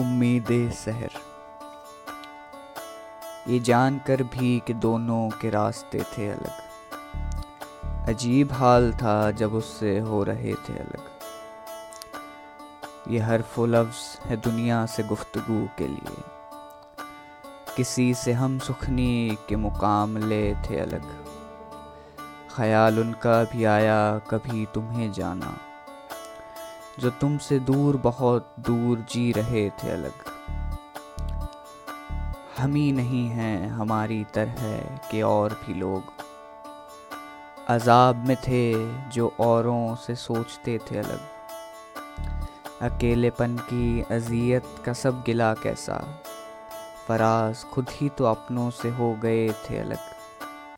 उम्मीद 0.00 0.72
सहर। 0.74 1.10
ये 3.48 3.60
जानकर 3.60 4.22
भी 4.22 4.62
कि 4.66 4.74
दोनों 4.74 5.30
के 5.30 5.50
रास्ते 5.50 5.98
थे 5.98 6.30
अलग। 6.30 6.70
अजीब 8.08 8.52
हाल 8.52 8.92
था 8.92 9.30
जब 9.30 9.54
उससे 9.54 9.98
हो 9.98 10.22
रहे 10.22 10.54
थे 10.54 10.72
अलग। 10.72 11.02
ये 13.08 13.18
हर 13.18 13.44
लफ्ज़ 13.58 14.28
है 14.28 14.36
दुनिया 14.36 14.86
से 14.86 15.02
गुफ्तगु 15.02 15.68
के 15.78 15.88
लिए। 15.88 16.22
किसी 17.76 18.14
से 18.14 18.32
हम 18.32 18.58
सुखनी 18.58 19.38
के 19.48 19.56
मुकाम 19.56 20.16
ले 20.16 20.54
थे 20.54 20.80
अलग। 20.80 21.24
ख्याल 22.56 23.00
उनका 23.00 23.44
भी 23.44 23.64
आया, 23.64 24.18
कभी 24.18 24.66
तुम्हें 24.74 25.12
जाना। 25.12 25.58
जो 27.00 27.10
तुमसे 27.10 27.58
दूर, 27.58 27.96
बहुत 27.96 28.54
दूर 28.60 29.06
जी 29.10 29.32
रहे 29.32 29.70
थे 29.70 29.90
अलग। 29.90 30.12
हम 32.58 32.74
ही 32.74 32.92
नहीं 32.92 33.28
हैं, 33.28 33.68
हमारी 33.68 34.24
तरह 34.34 34.78
के 35.10 35.22
और 35.22 35.60
भी 35.66 35.74
लोग। 35.74 36.02
अजाब 37.68 38.26
में 38.26 38.36
थे 38.36 38.92
जो 39.08 39.32
औरों 39.40 39.94
से 39.94 40.14
सोचते 40.14 40.78
थे 40.78 40.98
अलग। 40.98 41.20
अकेलेपन 42.82 43.56
की 43.56 44.02
अजियत 44.10 44.64
का 44.84 44.92
सब 44.92 45.22
गिला 45.22 45.54
कैसा। 45.54 46.22
फराज 47.08 47.64
खुद 47.64 47.86
ही 47.90 48.08
तो 48.08 48.24
अपनों 48.24 48.70
से 48.70 48.90
हो 48.90 49.14
गए 49.22 49.48
थे 49.48 49.78
अलग। 49.78 50.19